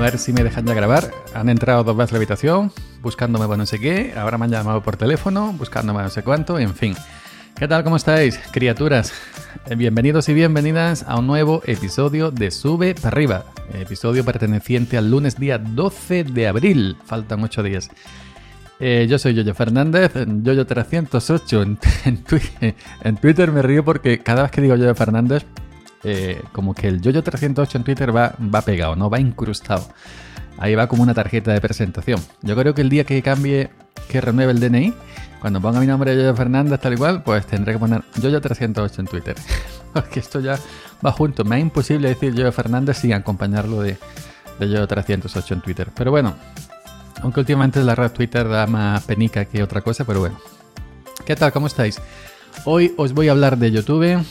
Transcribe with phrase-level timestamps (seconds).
[0.00, 1.10] ver si me dejan ya grabar.
[1.34, 4.14] Han entrado dos veces a la habitación, buscándome para no sé qué.
[4.16, 6.94] Ahora me han llamado por teléfono, buscándome no sé cuánto, en fin.
[7.56, 7.84] ¿Qué tal?
[7.84, 9.12] ¿Cómo estáis, criaturas?
[9.66, 13.44] Eh, bienvenidos y bienvenidas a un nuevo episodio de Sube para arriba.
[13.72, 16.96] Episodio perteneciente al lunes día 12 de abril.
[17.04, 17.90] Faltan 8 días.
[18.80, 23.52] Eh, yo soy Yoyo Fernández, Yoyo308 en, en, en, Twitter.
[23.52, 25.46] Me río porque cada vez que digo Yoyo Fernández
[26.04, 29.10] eh, como que el Yoyo308 en Twitter va, va pegado, ¿no?
[29.10, 29.88] Va incrustado.
[30.58, 32.20] Ahí va como una tarjeta de presentación.
[32.42, 33.70] Yo creo que el día que cambie,
[34.08, 34.94] que renueve el DNI,
[35.40, 39.36] cuando ponga mi nombre Yoyo Fernández tal igual, pues tendré que poner Yoyo308 en Twitter.
[39.92, 40.58] Porque esto ya
[41.04, 41.44] va junto.
[41.44, 43.98] Me es imposible decir Yoyo Fernández sin acompañarlo de,
[44.58, 45.88] de Yoyo308 en Twitter.
[45.94, 46.34] Pero bueno,
[47.22, 50.38] aunque últimamente la red Twitter da más penica que otra cosa, pero bueno.
[51.24, 51.52] ¿Qué tal?
[51.52, 52.00] ¿Cómo estáis?
[52.64, 54.24] Hoy os voy a hablar de YouTube,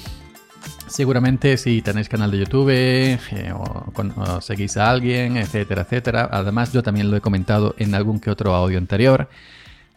[0.94, 3.18] Seguramente si tenéis canal de YouTube eh,
[3.52, 6.30] o, seguís a alguien, etcétera, etcétera.
[6.32, 9.28] Además yo también lo he comentado en algún que otro audio anterior.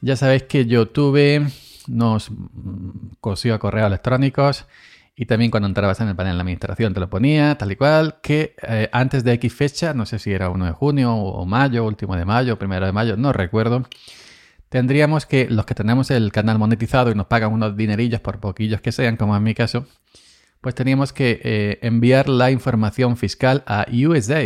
[0.00, 1.52] Ya sabéis que YouTube
[1.86, 2.30] nos
[3.20, 4.64] cosió a correos electrónicos
[5.14, 8.16] y también cuando entrabas en el panel de administración te lo ponía, tal y cual,
[8.22, 11.84] que eh, antes de X fecha, no sé si era 1 de junio o mayo,
[11.84, 13.86] último de mayo, primero de mayo, no recuerdo,
[14.70, 18.80] tendríamos que los que tenemos el canal monetizado y nos pagan unos dinerillos por poquillos
[18.80, 19.86] que sean, como en mi caso,
[20.60, 24.44] pues teníamos que eh, enviar la información fiscal a USA,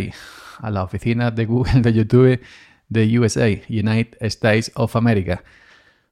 [0.59, 2.41] a la oficina de Google de YouTube
[2.89, 5.43] de USA, United States of America.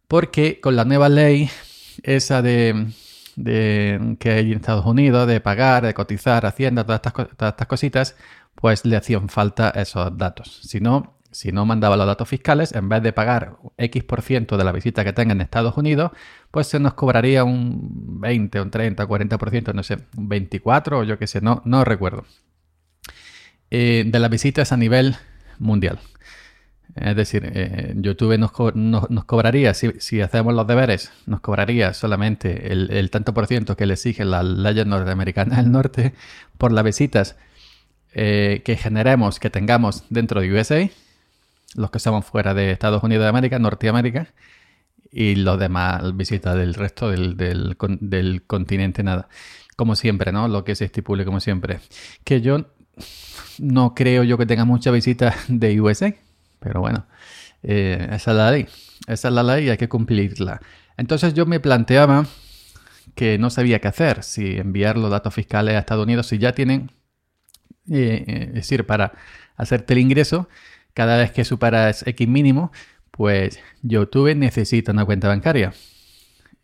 [0.06, 1.50] Porque con la nueva ley,
[2.02, 2.86] esa de,
[3.36, 8.16] que hay en Estados Unidos, de pagar, de cotizar, Hacienda, todas estas, todas estas cositas,
[8.54, 10.60] pues le hacían falta esos datos.
[10.62, 14.56] Si no, si no mandaba los datos fiscales, en vez de pagar X% por ciento
[14.56, 16.12] de la visita que tenga en Estados Unidos,
[16.50, 21.18] pues se nos cobraría un 20, un 30, 40%, no sé, un 24 o yo
[21.18, 22.24] qué sé, no, no recuerdo.
[23.70, 25.16] Eh, de las visitas a nivel
[25.58, 25.98] mundial.
[26.96, 33.10] Es decir, eh, YouTube nos, nos, cobraría, si, hacemos los deberes, nos cobraría solamente el,
[33.10, 36.14] tanto por ciento que le exigen las leyes norteamericanas del norte
[36.56, 37.36] por las visitas
[38.14, 40.88] eh, que generemos, que tengamos dentro de USA
[41.74, 44.28] los que estamos fuera de Estados Unidos de América, Norteamérica,
[45.10, 49.28] y los demás visitas del resto del, del, continente, nada.
[49.76, 50.48] Como siempre, ¿no?
[50.48, 51.80] Lo que se estipule como siempre.
[52.24, 52.66] Que yo
[53.58, 56.14] no creo yo que tenga muchas visitas de USA,
[56.58, 57.06] pero bueno,
[57.62, 58.66] eh, esa es la ley.
[59.06, 60.60] Esa es la ley y hay que cumplirla.
[60.96, 62.26] Entonces yo me planteaba
[63.14, 66.52] que no sabía qué hacer, si enviar los datos fiscales a Estados Unidos, si ya
[66.52, 66.92] tienen,
[67.90, 69.12] eh, eh, es decir, para
[69.56, 70.48] hacerte el ingreso,
[70.98, 72.72] cada vez que superas X mínimo,
[73.12, 75.72] pues YouTube necesita una cuenta bancaria.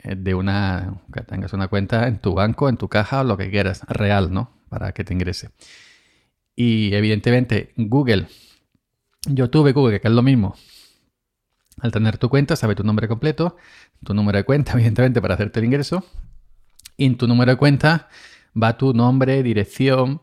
[0.01, 3.37] Eh, de una, que tengas una cuenta en tu banco, en tu caja o lo
[3.37, 4.51] que quieras, real, ¿no?
[4.69, 5.51] Para que te ingrese.
[6.57, 8.27] Y evidentemente Google,
[9.25, 10.57] YouTube, Google, que es lo mismo.
[11.81, 13.57] Al tener tu cuenta, sabe tu nombre completo,
[14.03, 16.05] tu número de cuenta, evidentemente, para hacerte el ingreso.
[16.97, 18.09] Y en tu número de cuenta
[18.61, 20.23] va tu nombre, dirección,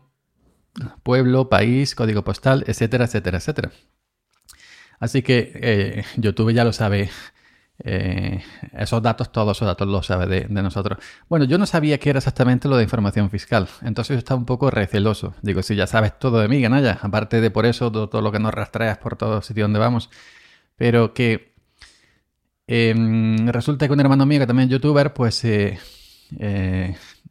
[1.02, 3.72] pueblo, país, código postal, etcétera, etcétera, etcétera.
[5.02, 7.10] Así que eh, YouTube ya lo sabe.
[7.84, 8.40] Eh,
[8.78, 10.98] esos datos, todos esos datos los sabe de, nosotros.
[11.28, 14.46] Bueno, yo no sabía qué era exactamente lo de información fiscal, entonces yo estaba un
[14.46, 15.34] poco receloso.
[15.42, 18.38] Digo, si ya sabes todo de mí, ganaya, aparte de por eso, todo, lo que
[18.38, 20.08] nos rastreas por todo sitio donde vamos.
[20.76, 21.52] Pero que
[22.68, 25.78] em, resulta que un hermano mío, que también es youtuber, pues eh,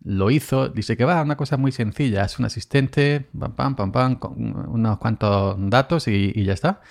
[0.03, 0.67] lo hizo.
[0.67, 4.33] Dice que va, una cosa muy sencilla, es un asistente, pam, pam, pam, pam, con
[4.69, 6.81] unos cuantos datos y ya está.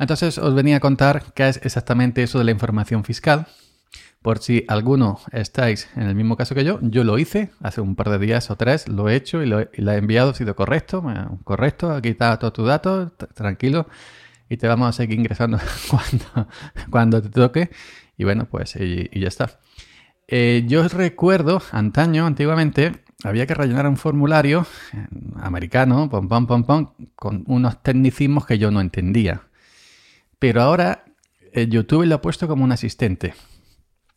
[0.00, 3.46] Entonces os venía a contar qué es exactamente eso de la información fiscal.
[4.22, 7.96] Por si alguno estáis en el mismo caso que yo, yo lo hice hace un
[7.96, 11.04] par de días o tres, lo he hecho y lo, he enviado, ha sido correcto,
[11.44, 13.86] correcto, aquí está todos tus datos, tranquilo,
[14.48, 15.58] y te vamos a seguir ingresando
[16.90, 17.70] cuando, te toque.
[18.16, 19.60] Y bueno, pues y, ya está.
[20.28, 22.92] Eh, yo recuerdo, antaño, antiguamente,
[23.22, 24.66] había que rellenar un formulario
[25.36, 29.42] americano, pom, pom, con unos tecnicismos que yo no entendía.
[30.40, 31.04] Pero ahora
[31.52, 33.34] eh, YouTube lo ha puesto como un asistente.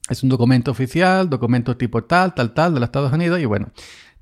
[0.10, 3.72] Es un documento oficial, documento tipo tal, tal, tal de los Estados Unidos y bueno,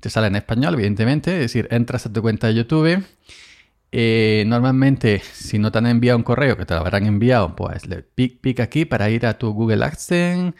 [0.00, 1.32] te sale en español, evidentemente.
[1.32, 3.02] Es decir, entras a tu cuenta de YouTube.
[3.90, 7.86] Eh, normalmente, si no te han enviado un correo, que te lo habrán enviado, pues
[7.86, 10.54] le pica aquí para ir a tu Google AdSense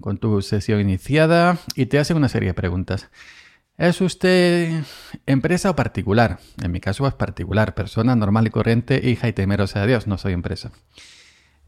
[0.00, 3.08] con tu sesión iniciada y te hacen una serie de preguntas.
[3.78, 4.82] ¿Es usted
[5.26, 6.38] empresa o particular?
[6.62, 10.16] En mi caso es particular, persona normal y corriente, hija y temerosa de Dios, no
[10.16, 10.72] soy empresa.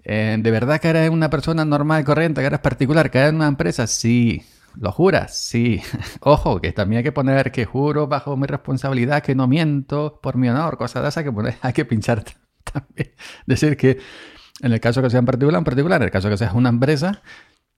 [0.05, 3.35] Eh, ¿De verdad que eres una persona normal y corriente, que eres particular, que eres
[3.35, 3.87] una empresa?
[3.87, 4.43] Sí,
[4.81, 5.37] ¿Lo juras?
[5.37, 5.83] Sí.
[6.21, 10.37] Ojo, que también hay que poner que juro bajo mi responsabilidad, que no miento por
[10.37, 11.33] mi honor, cosas de esas que
[11.63, 12.25] hay que pinchar
[12.73, 13.13] también.
[13.47, 13.99] Decir que
[14.63, 16.69] en el caso que sea en particular, en particular, en el caso que seas una
[16.69, 17.23] empresa,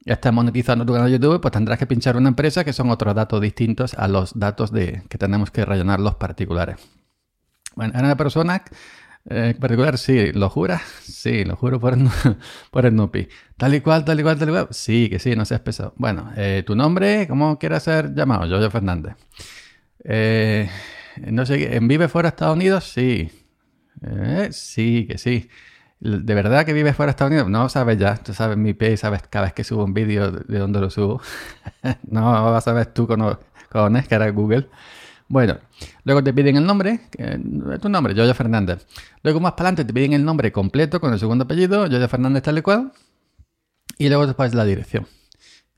[0.05, 3.14] estás monetizando tu canal de YouTube, pues tendrás que pinchar una empresa que son otros
[3.14, 6.76] datos distintos a los datos de, que tenemos que rellenar los particulares.
[7.76, 8.62] Bueno, en una persona
[9.29, 10.81] eh, particular, sí, ¿lo jura?
[11.02, 11.97] Sí, lo juro por,
[12.70, 13.29] por el NUPI.
[13.56, 14.69] Tal y cual, tal y cual, tal y cual.
[14.70, 15.93] Sí, que sí, no seas pesado.
[15.97, 18.49] Bueno, eh, tu nombre, ¿cómo quieres ser llamado?
[18.49, 19.17] Jojo Fernández.
[20.05, 20.69] Eh,
[21.26, 22.85] no sé, ¿en vive fuera de Estados Unidos?
[22.85, 23.31] Sí.
[24.03, 25.49] Eh, sí, que sí.
[26.00, 27.50] ¿De verdad que vives fuera de Estados Unidos?
[27.50, 30.58] No sabes ya, tú sabes mi IP, sabes cada vez que subo un vídeo de
[30.58, 31.20] dónde lo subo.
[32.08, 33.38] no vas a saber tú con,
[33.69, 34.69] con es Google.
[35.29, 35.58] Bueno,
[36.05, 37.00] luego te piden el nombre,
[37.82, 38.87] tu nombre, Yoyo Fernández.
[39.23, 42.43] Luego más para adelante te piden el nombre completo con el segundo apellido, Yoyo Fernández
[42.44, 42.93] tal y cual.
[43.99, 45.06] Y luego después la dirección.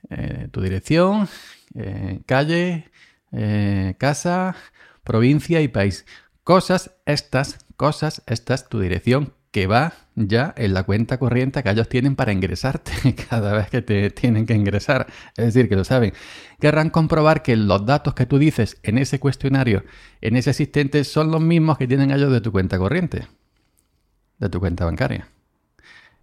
[0.08, 1.28] Eh, tu dirección,
[1.74, 2.90] eh, calle,
[3.32, 4.54] eh, casa,
[5.02, 6.06] provincia y país.
[6.44, 11.88] Cosas estas, cosas estas, tu dirección que va ya en la cuenta corriente que ellos
[11.88, 15.06] tienen para ingresarte cada vez que te tienen que ingresar.
[15.36, 16.12] Es decir, que lo saben.
[16.58, 19.84] Querrán comprobar que los datos que tú dices en ese cuestionario,
[20.20, 23.28] en ese asistente, son los mismos que tienen ellos de tu cuenta corriente,
[24.38, 25.28] de tu cuenta bancaria.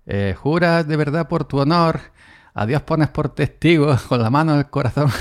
[0.06, 2.00] Eh, juras de verdad por tu honor,
[2.56, 5.12] a Dios pones por testigo con la mano en el corazón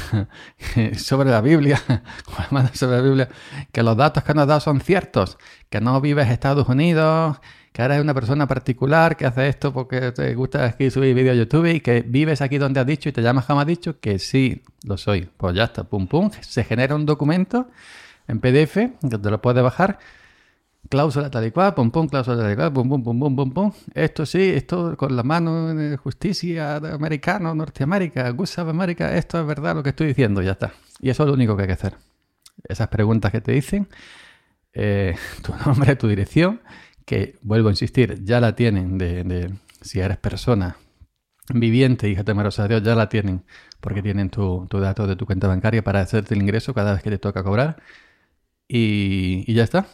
[0.96, 1.78] sobre la Biblia,
[2.25, 3.28] con la mano sobre la Biblia,
[3.70, 5.37] que los datos que nos dado son ciertos,
[5.69, 7.38] que no vives Estados Unidos,
[7.78, 11.36] que ahora es una persona particular que hace esto porque te gusta aquí subir vídeos
[11.36, 14.19] a YouTube y que vives aquí donde has dicho y te llamas has dicho, que
[14.19, 15.30] sí, lo soy.
[15.36, 17.69] Pues ya está, pum pum, se genera un documento
[18.26, 18.75] en PDF
[19.08, 20.00] que te lo puedes bajar.
[20.88, 23.52] Cláusula tal y cual, pum pum, cláusula tal y cual, pum pum, pum pum, pum
[23.52, 23.72] pum.
[23.94, 29.46] Esto sí, esto con la mano de justicia americano, Norteamérica, Goose of America, esto es
[29.46, 30.72] verdad lo que estoy diciendo, ya está.
[31.00, 31.94] Y eso es lo único que hay que hacer.
[32.64, 33.86] Esas preguntas que te dicen,
[34.72, 35.14] eh,
[35.44, 36.60] tu nombre, tu dirección
[37.08, 39.50] que vuelvo a insistir, ya la tienen de,
[39.81, 40.76] si eres persona
[41.55, 43.44] viviente, hija temerosa de Dios, ya la tienen
[43.81, 47.02] porque tienen tu, tu, dato de tu cuenta bancaria para hacerte el ingreso cada vez
[47.02, 47.82] que te toca cobrar.
[48.69, 49.87] Y, ya está.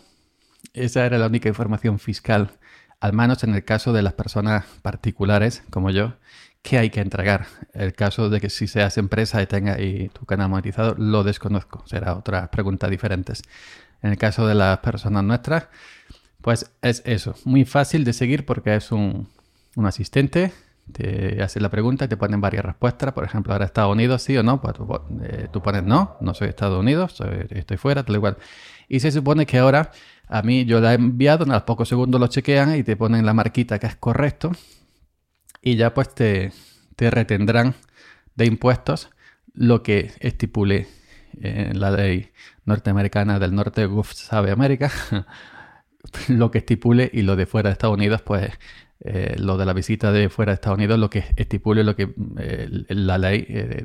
[0.72, 2.58] Esa era la única información fiscal,
[2.98, 6.14] al menos en el caso de las personas particulares como yo,
[6.62, 7.46] que hay que entregar.
[7.74, 11.84] El caso de que si seas empresa y tenga y tu canal monetizado, lo desconozco.
[11.86, 13.42] Será otra pregunta diferentes.
[14.02, 15.68] En el caso de las personas nuestras,
[16.44, 19.30] pues es eso, muy fácil de seguir porque es un,
[19.82, 20.52] asistente,
[20.92, 23.14] te hace la pregunta y te ponen varias respuestas.
[23.14, 24.86] Por ejemplo, ahora Estados Unidos, sí o no, pues tú,
[25.22, 27.18] eh, pones no, no soy Estados Unidos,
[27.48, 28.36] estoy fuera, tal igual.
[28.88, 29.90] Y se supone que ahora
[30.28, 33.24] a mí yo la he enviado, en los pocos segundos lo chequean y te ponen
[33.24, 34.52] la marquita que es correcto
[35.62, 36.52] y ya pues te,
[36.94, 37.74] te retendrán
[38.34, 39.08] de impuestos
[39.54, 40.88] lo que estipule
[41.40, 42.32] en la ley
[42.66, 44.92] norteamericana del norte, Gulf sabe América,
[46.28, 48.50] lo que estipule y lo de fuera de Estados Unidos, pues
[49.00, 52.14] eh, lo de la visita de fuera de Estados Unidos, lo que estipule, lo que
[52.38, 53.84] eh, la ley eh,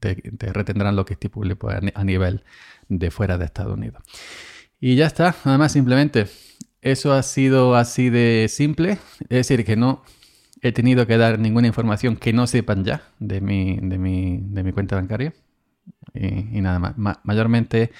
[0.00, 2.42] te, retendrán lo que estipule pues, a nivel
[2.88, 4.02] de fuera de Estados Unidos.
[4.80, 6.26] Y ya está, nada más simplemente.
[6.80, 8.92] Eso ha sido así de simple,
[9.28, 10.02] es decir, que no
[10.62, 14.62] he tenido que dar ninguna información que no sepan ya de mi, de mi, de
[14.62, 15.34] mi cuenta bancaria.
[16.14, 16.94] Y, nada más.
[17.24, 17.92] mayormente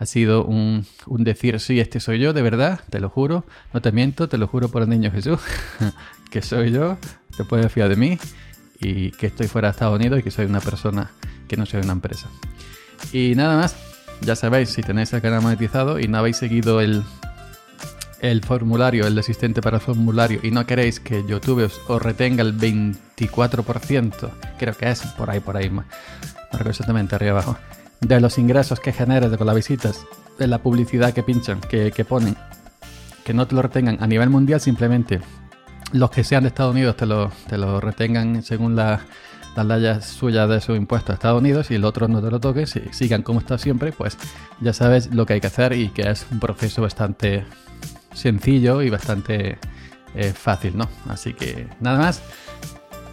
[0.00, 3.92] ha sido un, decir, sí, este soy yo, de verdad, te lo juro, no te
[3.92, 5.38] miento, te lo juro por el niño Jesús,
[6.30, 6.96] que soy yo,
[7.36, 8.18] te puedes fiar de mí
[8.80, 11.10] y que estoy fuera de Estados Unidos y que soy una persona,
[11.46, 12.30] que no soy una empresa.
[13.12, 13.76] Y nada más,
[14.22, 17.02] ya sabéis, si tenéis el canal monetizado y no habéis seguido el,
[18.20, 22.56] el formulario, el asistente para el formulario y no queréis que YouTube os, retenga el
[22.56, 27.58] 24%, creo que es por ahí, por ahí, recuerdo exactamente arriba abajo
[28.00, 30.06] de los ingresos que generes con las visitas,
[30.38, 32.36] de la publicidad que pinchan, que, ponen,
[33.24, 35.20] que no te lo retengan a nivel mundial, simplemente
[35.92, 39.00] los que sean de Estados Unidos te lo, te lo retengan según la,
[39.56, 42.40] las leyes suyas de su impuesto a Estados Unidos y el otro no te lo
[42.40, 44.16] toques y sigan como está siempre, pues
[44.60, 47.44] ya sabes lo que hay que hacer y que es un proceso bastante
[48.14, 49.58] sencillo y bastante
[50.14, 50.88] eh, fácil, ¿no?
[51.08, 52.22] Así que nada más.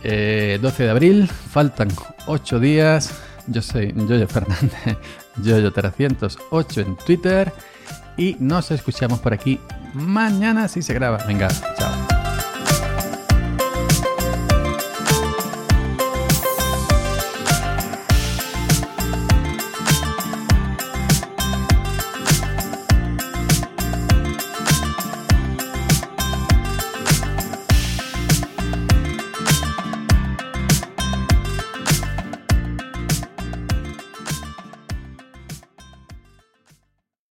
[0.04, 1.90] 12 eh, de abril, faltan
[2.28, 4.98] 8 días yo soy Yoyo Fernández,
[5.42, 7.52] Yoyo308 en Twitter.
[8.18, 9.60] Y nos escuchamos por aquí
[9.94, 11.18] mañana si se graba.
[11.28, 11.50] Venga.